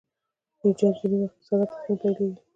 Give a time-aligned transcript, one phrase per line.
[0.63, 2.41] ایجاد ځینې وخت په ساده پوښتنو پیلیږي.